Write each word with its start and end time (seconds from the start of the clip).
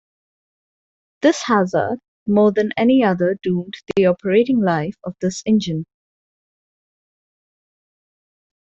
This 1.21 1.43
hazard 1.43 1.99
more 2.25 2.51
than 2.51 2.71
any 2.75 3.03
other 3.03 3.37
doomed 3.43 3.75
the 3.95 4.07
operating 4.07 4.59
life 4.59 4.95
of 5.03 5.13
this 5.21 5.43
engine. 5.45 5.85